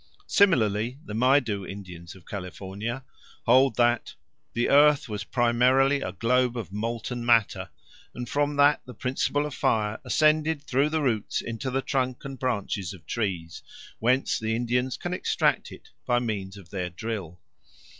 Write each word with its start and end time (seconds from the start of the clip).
Similarly 0.25 0.97
the 1.05 1.13
Maidu 1.13 1.63
Indians 1.63 2.15
of 2.15 2.25
California 2.25 3.03
hold 3.45 3.75
that 3.75 4.15
"the 4.53 4.67
earth 4.67 5.07
was 5.07 5.23
primarily 5.23 6.01
a 6.01 6.11
globe 6.11 6.57
of 6.57 6.73
molten 6.73 7.23
matter, 7.23 7.69
and 8.15 8.27
from 8.27 8.55
that 8.55 8.81
the 8.87 8.95
principle 8.95 9.45
of 9.45 9.53
fire 9.53 9.99
ascended 10.03 10.63
through 10.63 10.89
the 10.89 11.03
roots 11.03 11.39
into 11.39 11.69
the 11.69 11.83
trunk 11.83 12.25
and 12.25 12.39
branches 12.39 12.93
of 12.95 13.05
trees, 13.05 13.61
whence 13.99 14.39
the 14.39 14.55
Indians 14.55 14.97
can 14.97 15.13
extract 15.13 15.71
it 15.71 15.89
by 16.07 16.17
means 16.17 16.57
of 16.57 16.71
their 16.71 16.89
drill." 16.89 17.39